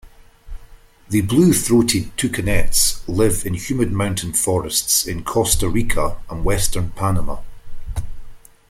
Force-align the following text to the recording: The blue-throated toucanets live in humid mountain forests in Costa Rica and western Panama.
The 1.09 1.21
blue-throated 1.21 2.17
toucanets 2.17 3.07
live 3.07 3.45
in 3.45 3.53
humid 3.53 3.91
mountain 3.91 4.33
forests 4.33 5.05
in 5.05 5.23
Costa 5.23 5.69
Rica 5.69 6.17
and 6.27 6.43
western 6.43 6.89
Panama. 6.93 7.37